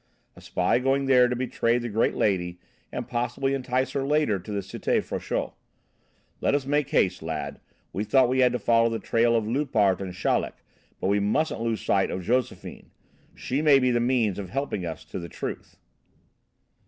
[0.35, 2.57] A spy going there to betray the great lady
[2.91, 5.53] and possibly entice her later to the Cité Frochot.
[6.39, 7.59] Let us make haste, lad.
[7.93, 10.55] We thought we had to follow the trail of Loupart and Chaleck,
[10.99, 12.89] but we mustn't lose sight of Josephine.
[13.35, 15.77] She may be the means of helping us to the truth."